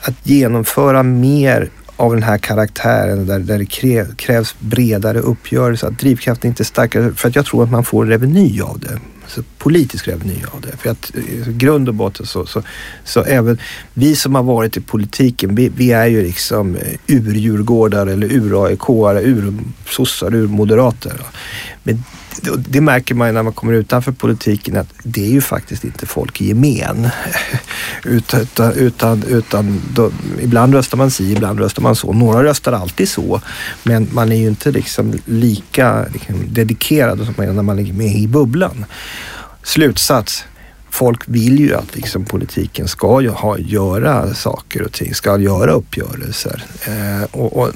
[0.00, 6.48] att genomföra mer av den här karaktären där, där det krävs bredare uppgörelser, att drivkraften
[6.48, 8.98] inte är starkare för att jag tror att man får reveny av det.
[9.26, 10.76] Alltså politisk reveny av det.
[10.76, 12.62] För att i grund och botten så, så,
[13.04, 13.58] så även
[13.94, 18.26] vi som har varit i politiken, vi, vi är ju liksom eh, urdjurgårdar ur-djurgårdar eller
[18.26, 21.20] ur-AIK-are, ur-sossar, ur-moderater.
[21.82, 22.04] Men
[22.42, 26.06] det märker man ju när man kommer utanför politiken att det är ju faktiskt inte
[26.06, 27.08] folk i gemen.
[28.04, 32.12] utan, utan, utan då, ibland röstar man si, ibland röstar man så.
[32.12, 33.40] Några röstar alltid så,
[33.82, 37.92] men man är ju inte liksom lika liksom, dedikerad som man är när man är
[37.92, 38.84] med i bubblan.
[39.62, 40.44] Slutsats
[40.96, 45.72] folk vill ju att liksom, politiken ska ju ha, göra saker och ting, ska göra
[45.72, 46.64] uppgörelser.
[46.86, 47.72] Eh, och, och,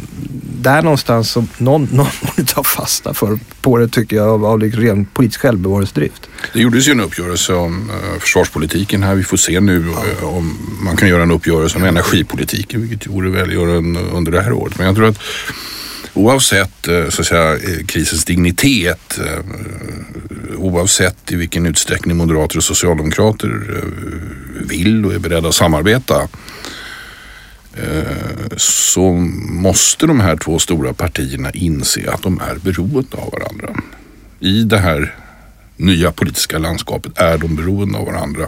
[0.61, 4.59] där någonstans så någon, någon borde ta fasta för, på det tycker jag av, av
[4.59, 6.29] liksom ren politisk självbevarelsedrift.
[6.53, 9.15] Det gjordes ju en uppgörelse om uh, försvarspolitiken här.
[9.15, 13.31] Vi får se nu uh, om man kan göra en uppgörelse om energipolitiken, vilket vore
[13.31, 14.79] välgörande under det här året.
[14.79, 15.19] Men jag tror att
[16.15, 19.45] oavsett eh, så att säga, eh, krisens dignitet, eh,
[20.57, 23.83] oavsett i vilken utsträckning moderater och socialdemokrater
[24.61, 26.29] vill och är beredda att samarbeta
[28.57, 29.13] så
[29.49, 33.83] måste de här två stora partierna inse att de är beroende av varandra.
[34.41, 35.15] I det här
[35.77, 38.47] nya politiska landskapet är de beroende av varandra.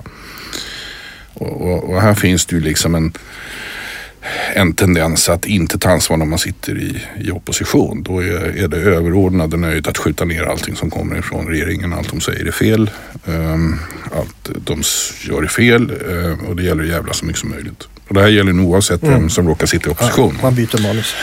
[1.35, 3.13] Och, och, och här finns det ju liksom en
[4.55, 8.03] en tendens att inte ta ansvar när man sitter i, i opposition.
[8.03, 11.93] Då är, är det överordnade nöjet att skjuta ner allting som kommer ifrån regeringen.
[11.93, 12.91] Allt de säger är fel.
[13.25, 13.79] Um,
[14.17, 14.83] allt de
[15.29, 17.89] gör är fel uh, och det gäller att jävla så mycket som möjligt.
[18.09, 19.15] Och det här gäller nog oavsett mm.
[19.15, 20.35] vem som råkar sitta i opposition.
[20.37, 21.15] Ja, man byter manus.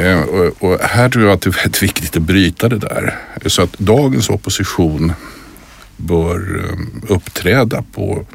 [0.00, 3.18] Uh, och, och, här tror jag att det är väldigt viktigt att bryta det där.
[3.46, 5.12] Så att dagens opposition
[5.96, 8.26] bör um, uppträda på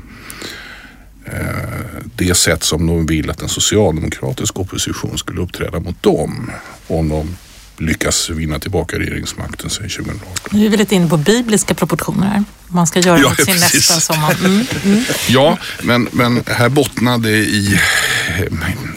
[2.16, 6.52] det sätt som de vill att en socialdemokratisk opposition skulle uppträda mot dem
[6.88, 7.36] om de
[7.78, 10.30] lyckas vinna tillbaka regeringsmakten sen 2018.
[10.52, 12.44] Nu är vi lite inne på bibliska proportioner här.
[12.68, 14.32] Man ska göra ja, mot sin nästa som man...
[14.32, 15.04] Mm, mm.
[15.30, 16.70] Ja, men, men här
[17.18, 17.80] det i,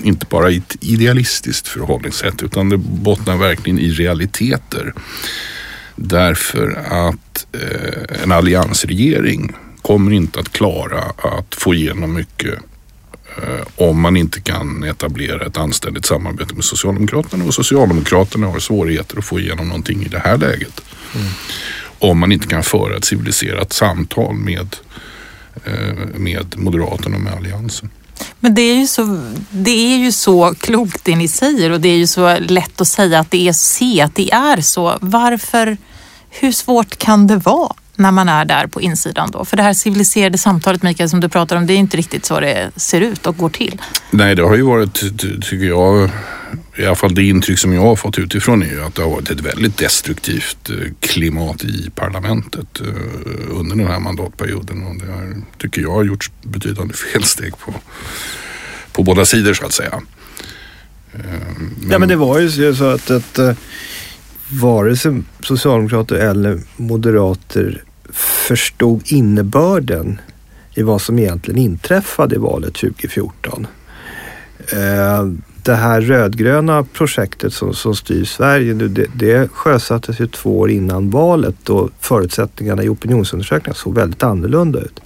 [0.03, 4.95] inte bara i ett idealistiskt förhållningssätt utan det bottnar verkligen i realiteter.
[5.97, 9.55] Därför att eh, en alliansregering
[9.88, 12.55] kommer inte att klara att få igenom mycket
[13.37, 19.18] eh, om man inte kan etablera ett anständigt samarbete med Socialdemokraterna och Socialdemokraterna har svårigheter
[19.18, 20.81] att få igenom någonting i det här läget.
[21.14, 21.27] Mm.
[21.98, 24.77] Om man inte kan föra ett civiliserat samtal med,
[25.64, 27.90] eh, med Moderaterna och med Alliansen.
[28.40, 29.20] Men det är, ju så,
[29.51, 32.88] det är ju så klokt det ni säger och det är ju så lätt att
[32.88, 34.98] säga att det är se att det är så.
[35.01, 35.77] Varför,
[36.31, 37.72] hur svårt kan det vara?
[37.99, 39.45] När man är där på insidan då?
[39.45, 42.41] För det här civiliserade samtalet Mikael som du pratar om, det är inte riktigt så
[42.41, 43.83] det ser ut och går till.
[44.11, 44.95] Nej, det har ju varit,
[45.43, 46.11] tycker jag,
[46.77, 49.11] i alla fall det intryck som jag har fått utifrån är ju att det har
[49.11, 55.13] varit ett väldigt destruktivt eh, klimat i parlamentet eh, under den här mandatperioden och det
[55.13, 57.75] har, tycker jag har gjorts betydande felsteg på,
[58.93, 60.01] på båda sidor så att säga.
[61.13, 61.91] Men...
[61.91, 63.53] Ja men det var ju så att, att eh,
[64.49, 70.21] vare sig socialdemokrater eller moderater förstod innebörden
[70.75, 73.66] i vad som egentligen inträffade i valet 2014.
[74.73, 75.27] Eh,
[75.62, 80.71] det här rödgröna projektet som, som styr Sverige nu, det, det sjösattes ju två år
[80.71, 85.01] innan valet då förutsättningarna i opinionsundersökningar såg väldigt annorlunda ut.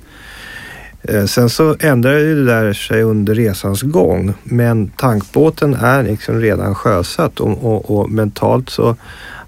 [1.03, 6.75] Eh, sen så ändrade det där sig under resans gång men tankbåten är liksom redan
[6.75, 8.97] sjösatt och, och, och mentalt så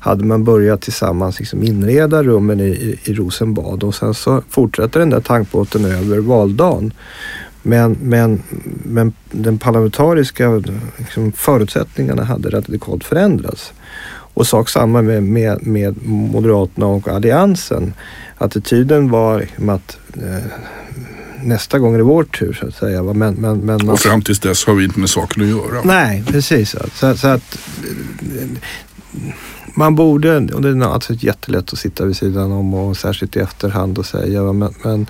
[0.05, 5.11] hade man börjat tillsammans liksom inreda rummen i, i, Rosenbad och sen så fortsätter den
[5.11, 6.93] där tankbåten över valdagen.
[7.63, 8.43] Men, men,
[8.85, 10.63] men den parlamentariska
[10.97, 13.73] liksom, förutsättningarna hade radikalt förändrats.
[14.35, 17.95] Och sak samma med, med, med Moderaterna och Alliansen.
[18.39, 20.45] Attityden var liksom att eh,
[21.43, 23.03] nästa gång är det vår tur så att säga.
[23.03, 25.83] Men, men, men och fram tills dess har vi inte med saken att göra.
[25.85, 26.77] Nej, precis.
[26.95, 27.59] Så, så att
[29.75, 33.39] man borde, och det är alltså jättelätt att sitta vid sidan om och särskilt i
[33.39, 35.07] efterhand och säga, men, men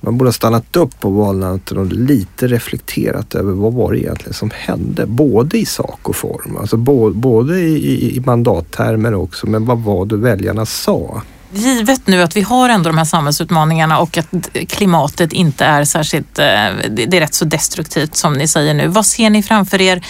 [0.00, 4.34] man borde ha stannat upp på valnatten och lite reflekterat över vad var det egentligen
[4.34, 5.06] som hände?
[5.06, 6.76] Både i sak och form, alltså
[7.14, 11.22] både i, i, i mandattermer också, men vad var det väljarna sa?
[11.52, 14.26] Givet nu att vi har ändå de här samhällsutmaningarna och att
[14.68, 16.44] klimatet inte är särskilt, eh,
[16.90, 18.88] det är rätt så destruktivt som ni säger nu.
[18.88, 20.06] Vad ser ni framför er?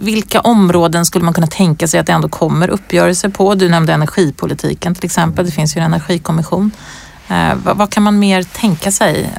[0.00, 3.54] Vilka områden skulle man kunna tänka sig att det ändå kommer uppgörelser på?
[3.54, 5.46] Du nämnde energipolitiken till exempel.
[5.46, 6.70] Det finns ju en energikommission.
[7.28, 9.30] Eh, vad kan man mer tänka sig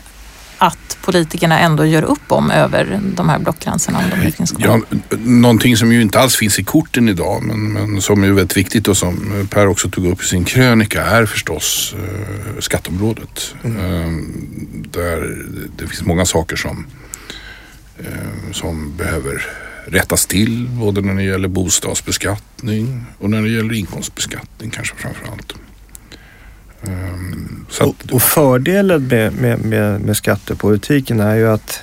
[0.57, 3.97] att politikerna ändå gör upp om över de här blockgränserna?
[3.97, 4.81] Om de finns Ja,
[5.19, 8.87] någonting som ju inte alls finns i korten idag men, men som är väldigt viktigt
[8.87, 13.55] och som Per också tog upp i sin krönika är förstås eh, skatteområdet.
[13.63, 13.77] Mm.
[13.77, 14.11] Eh,
[14.91, 15.37] där
[15.77, 16.85] det finns många saker som,
[17.99, 19.45] eh, som behöver
[19.87, 25.53] rättas till både när det gäller bostadsbeskattning och när det gäller inkomstbeskattning kanske framför allt.
[26.87, 31.79] Um, och, och, fördelen med, med, med, med, skattepolitiken är ju att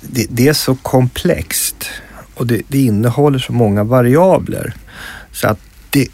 [0.00, 1.90] det, det är så komplext
[2.34, 4.74] och det, det, innehåller så många variabler
[5.32, 5.58] så att
[5.90, 6.08] det,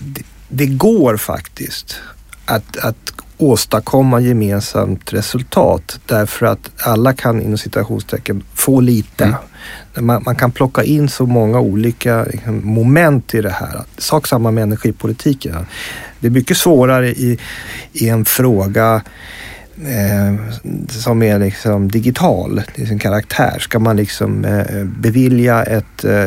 [0.49, 1.97] det, går faktiskt
[2.45, 9.25] att, att åstadkomma gemensamt resultat därför att alla kan inom citationstecken få lite.
[9.25, 9.37] Mm.
[9.95, 13.83] Man, man, kan plocka in så många olika liksom, moment i det här.
[13.99, 15.67] Sak samma med energipolitiken.
[16.21, 17.39] Det är mycket svårare i,
[17.93, 19.03] i en fråga
[19.83, 20.35] eh,
[20.89, 23.59] som är liksom digital till sin karaktär.
[23.59, 26.23] Ska man liksom eh, bevilja ett, eh,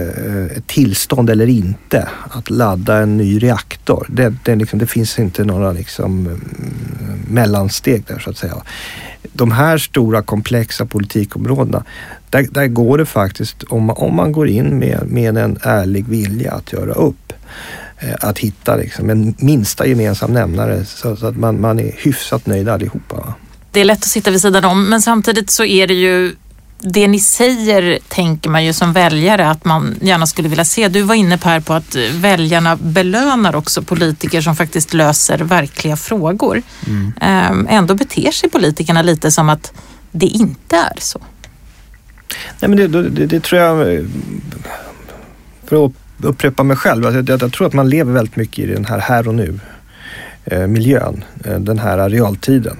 [0.57, 4.07] ett, tillstånd eller inte att ladda en ny reaktor?
[4.09, 6.41] Det, det, liksom, det finns inte några liksom, mm,
[7.29, 8.55] mellansteg där så att säga.
[9.33, 11.83] De här stora komplexa politikområdena,
[12.29, 16.07] där, där går det faktiskt, om man, om man går in med, med en ärlig
[16.07, 17.33] vilja att göra upp,
[18.21, 22.69] att hitta liksom en minsta gemensam nämnare så, så att man, man är hyfsat nöjd
[22.69, 23.33] allihopa.
[23.71, 26.35] Det är lätt att sitta vid sidan om men samtidigt så är det ju
[26.79, 30.87] det ni säger tänker man ju som väljare att man gärna skulle vilja se.
[30.87, 36.61] Du var inne här på att väljarna belönar också politiker som faktiskt löser verkliga frågor.
[36.87, 37.13] Mm.
[37.21, 39.73] Ehm, ändå beter sig politikerna lite som att
[40.11, 41.19] det inte är så.
[42.59, 44.05] Nej, men det, det, det tror jag,
[45.65, 48.73] för att upprepa mig själv, alltså jag, jag, tror att man lever väldigt mycket i
[48.73, 49.59] den här här och nu
[50.45, 52.77] eh, miljön, eh, den här realtiden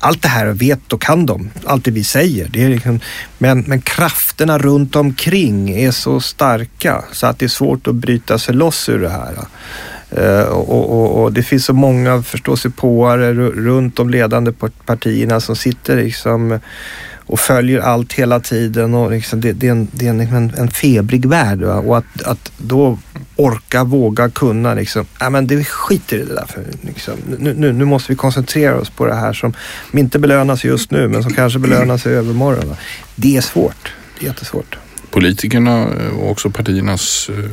[0.00, 2.48] allt det här vet och kan de, allt det vi säger.
[2.48, 3.00] Det är liksom,
[3.38, 8.38] men, men krafterna runt omkring är så starka så att det är svårt att bryta
[8.38, 9.34] sig loss ur det här.
[10.10, 14.52] Eh, och, och, och, det finns så många förståsigpåare runt de ledande
[14.86, 16.58] partierna som sitter liksom
[17.30, 18.94] och följer allt hela tiden.
[18.94, 21.62] Och liksom det, det, är en, det är en, en febrig värld.
[21.62, 21.74] Va?
[21.74, 22.98] Och att, att då
[23.36, 26.46] orka, våga, kunna liksom, ja men det skiter i det där.
[26.46, 27.14] För, liksom.
[27.38, 29.52] nu, nu, nu, måste vi koncentrera oss på det här som
[29.92, 32.68] inte belönas just nu men som kanske belönas i övermorgon.
[32.68, 32.76] Va?
[33.14, 33.92] Det är svårt.
[34.18, 34.78] Det är jättesvårt.
[35.10, 35.86] Politikerna
[36.18, 37.50] och också partiernas eh,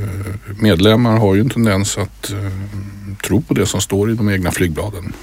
[0.59, 2.37] medlemmar har ju en tendens att eh,
[3.27, 5.13] tro på det som står i de egna flygbladen.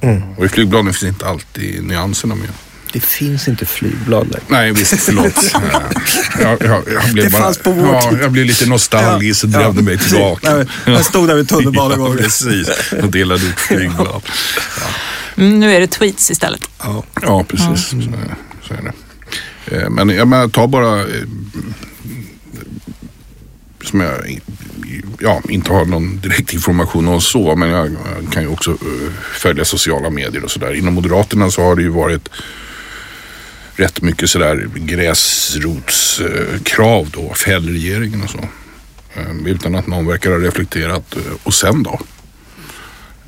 [0.00, 0.22] Mm.
[0.36, 2.48] Och i flygbladen finns inte alltid nyanserna med.
[2.96, 4.44] Det finns inte flygblad längre.
[4.48, 5.52] Nej visst, förlåt.
[6.40, 8.18] jag, jag, jag blev det bara, fanns på vår ja, tid.
[8.22, 10.66] Jag blev lite nostalgisk och drömde ja, mig tillbaka.
[10.84, 12.00] jag stod där vid tunnelbanan.
[12.10, 12.68] ja, precis,
[13.02, 14.22] och delade ut flygblad.
[14.80, 14.86] Ja.
[15.36, 16.70] Mm, nu är det tweets istället.
[16.78, 17.92] Ja, ja precis.
[17.92, 18.04] Mm.
[18.04, 18.92] Så, så, är det.
[19.76, 21.06] Eh, men jag menar, ta bara eh,
[23.84, 24.40] som jag
[25.18, 27.96] ja, inte har någon direkt information om så, men jag
[28.30, 30.74] kan ju också eh, följa sociala medier och sådär.
[30.74, 32.28] Inom Moderaterna så har det ju varit
[33.76, 38.48] rätt mycket sådär gräsrotskrav då, fäll regeringen och så.
[39.16, 41.16] Ehm, utan att någon verkar ha reflekterat.
[41.16, 42.00] Eh, och sen då?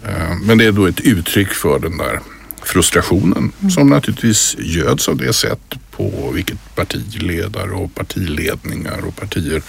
[0.06, 2.20] Ehm, men det är då ett uttryck för den där
[2.62, 3.70] frustrationen mm.
[3.70, 9.62] som naturligtvis göds av det sätt på vilket partiledare och partiledningar och partier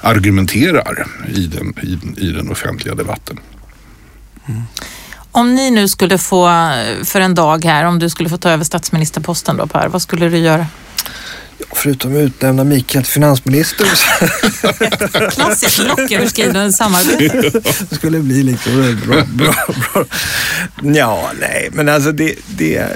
[0.00, 3.38] argumenterar i den, i, i den offentliga debatten.
[4.48, 4.62] Mm.
[5.34, 6.46] Om ni nu skulle få,
[7.04, 10.28] för en dag här, om du skulle få ta över statsministerposten då Per, vad skulle
[10.28, 10.66] du göra?
[11.72, 13.86] Förutom att utnämna Mikael till finansminister.
[15.30, 17.60] Klassiskt blocköverskridande samarbete.
[17.90, 19.54] det skulle bli liksom bra, bra,
[19.92, 20.04] bra.
[20.82, 22.88] Ja, nej, men alltså det, det...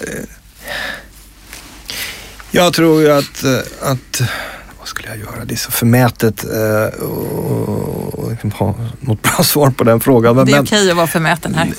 [2.50, 3.44] Jag tror ju att,
[3.80, 4.22] att
[4.88, 5.44] vad skulle jag göra?
[5.44, 10.36] Det är så förmätet eh, och, liksom ha något bra svar på den frågan.
[10.36, 11.72] det är men, okej att vara förmäten här.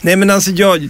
[0.00, 0.88] Nej men alltså jag,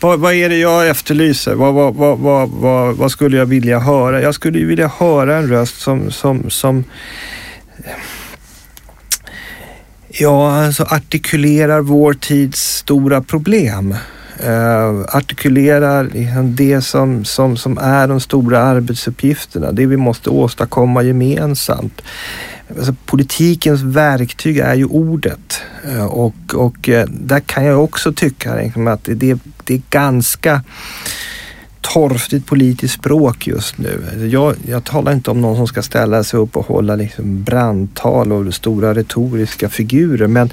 [0.00, 1.54] vad, vad är det jag efterlyser?
[1.54, 4.22] Vad, vad, vad, vad, vad, vad skulle jag vilja höra?
[4.22, 6.84] Jag skulle ju vilja höra en röst som, som, som
[10.08, 13.96] ja, alltså artikulerar vår tids stora problem
[14.40, 21.02] eh, artikulerar liksom det som, som, som är de stora arbetsuppgifterna, det vi måste åstadkomma
[21.02, 22.02] gemensamt.
[22.76, 28.54] Alltså, politikens verktyg är ju ordet eh, och, och eh, där kan jag också tycka
[28.54, 30.62] liksom, att det, det är ganska
[31.92, 34.28] torftigt politiskt språk just nu.
[34.32, 38.32] Jag, jag talar inte om någon som ska ställa sig upp och hålla liksom brandtal
[38.32, 40.52] och stora retoriska figurer men,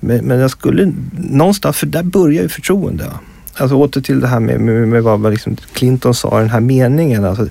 [0.00, 3.12] men, men jag skulle någonstans, för där börjar ju förtroende.
[3.54, 6.60] Alltså åter till det här med, med, med vad liksom Clinton sa i den här
[6.60, 7.24] meningen.
[7.24, 7.46] Alltså,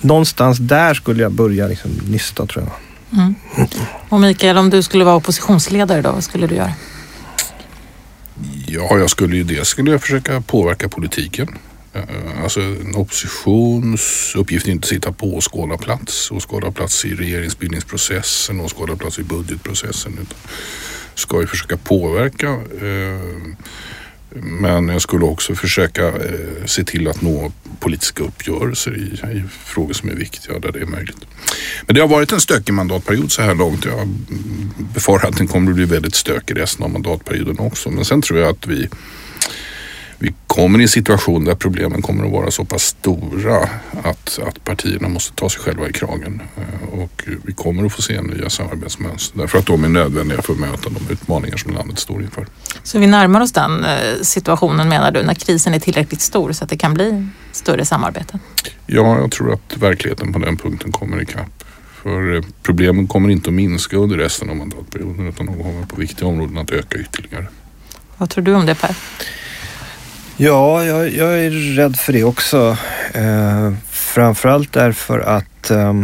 [0.00, 2.72] någonstans där skulle jag börja liksom nysta tror jag.
[3.20, 3.34] Mm.
[4.08, 6.72] Och Mikael, om du skulle vara oppositionsledare då, vad skulle du göra?
[8.66, 11.48] Ja, jag skulle ju dels skulle jag försöka påverka politiken.
[11.92, 19.18] Eh, alltså en oppositions uppgift är inte att sitta på åskådarplats, åskådarplats i regeringsbildningsprocessen, åskådarplats
[19.18, 20.12] i budgetprocessen.
[20.12, 20.38] Utan
[21.14, 22.48] ska ju försöka påverka
[22.80, 23.20] eh,
[24.30, 29.92] Men jag skulle också försöka eh, se till att nå politiska uppgörelser i, i frågor
[29.92, 31.26] som är viktiga där det är möjligt.
[31.86, 33.84] Men det har varit en stökig mandatperiod så här långt.
[33.84, 34.08] Jag
[34.94, 37.90] befarar att den kommer att bli väldigt stökig resten av mandatperioden också.
[37.90, 38.88] Men sen tror jag att vi
[40.18, 43.68] vi kommer i en situation där problemen kommer att vara så pass stora
[44.02, 46.42] att, att partierna måste ta sig själva i kragen.
[46.56, 50.52] Eh, och vi kommer att få se nya samarbetsmönster därför att de är nödvändiga för
[50.52, 52.46] att möta de utmaningar som landet står inför.
[52.82, 53.90] Så vi närmar oss den eh,
[54.22, 58.38] situationen menar du, när krisen är tillräckligt stor så att det kan bli större samarbete?
[58.86, 61.64] Ja, jag tror att verkligheten på den punkten kommer ikapp.
[62.02, 65.96] För eh, problemen kommer inte att minska under resten av mandatperioden utan de kommer på
[65.96, 67.46] viktiga områden att öka ytterligare.
[68.16, 68.96] Vad tror du om det Per?
[70.40, 72.76] Ja, jag, jag är rädd för det också.
[73.14, 75.94] Eh, framförallt därför att eh,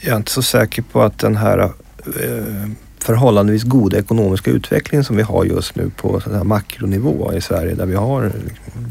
[0.00, 2.68] jag är inte så säker på att den här eh,
[2.98, 7.74] förhållandevis goda ekonomiska utvecklingen som vi har just nu på sån här makronivå i Sverige
[7.74, 8.32] där vi har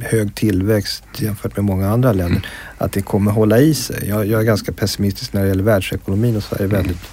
[0.02, 4.10] hög tillväxt jämfört med många andra länder, att det kommer hålla i sig.
[4.10, 7.08] Jag, jag är ganska pessimistisk när det gäller världsekonomin och Sverige är väldigt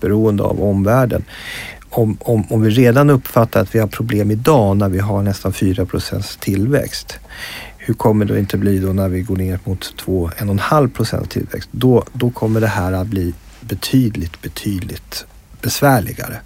[0.00, 1.24] beroende av omvärlden
[1.92, 5.52] om, om, om vi redan uppfattar att vi har problem idag när vi har nästan
[5.52, 7.18] 4% tillväxt.
[7.78, 11.68] Hur kommer det inte bli då när vi går ner mot 2-1,5 procent tillväxt?
[11.72, 15.24] Då, då kommer det här att bli betydligt, betydligt
[15.60, 16.40] besvärligare.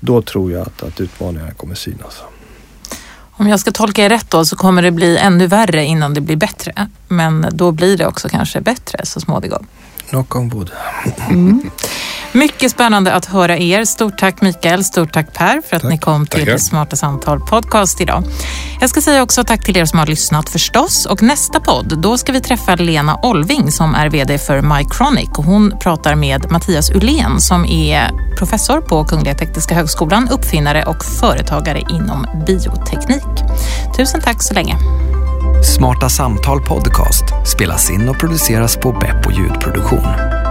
[0.00, 2.22] Då tror jag att, att utmaningarna kommer synas.
[3.32, 6.20] Om jag ska tolka er rätt då så kommer det bli ännu värre innan det
[6.20, 6.88] blir bättre.
[7.08, 9.66] Men då blir det också kanske bättre så småningom.
[10.08, 10.70] Knock on wood.
[11.30, 11.70] Mm.
[12.34, 13.84] Mycket spännande att höra er.
[13.84, 15.90] Stort tack Mikael, stort tack Per för att tack.
[15.90, 16.58] ni kom till Tackar.
[16.58, 18.24] Smarta Samtal podcast idag.
[18.80, 21.06] Jag ska säga också tack till er som har lyssnat förstås.
[21.06, 25.28] Och nästa podd, då ska vi träffa Lena Olving som är VD för Mycronic.
[25.36, 31.80] hon pratar med Mattias Ulén som är professor på Kungliga Tekniska Högskolan, uppfinnare och företagare
[31.90, 33.22] inom bioteknik.
[33.96, 34.76] Tusen tack så länge.
[35.76, 40.41] Smarta Samtal podcast spelas in och produceras på Beppo ljudproduktion.